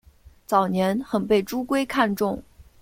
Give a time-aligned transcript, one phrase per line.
[0.47, 2.41] 早年很被朱圭看重。